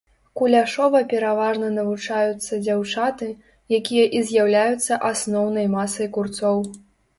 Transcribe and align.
Куляшова 0.39 1.01
пераважна 1.11 1.67
навучаюцца 1.75 2.59
дзяўчаты, 2.65 3.29
якія 3.81 4.07
і 4.19 4.23
з'яўляюцца 4.33 5.01
асноўнай 5.13 5.71
масай 5.79 6.13
курцоў. 6.19 6.57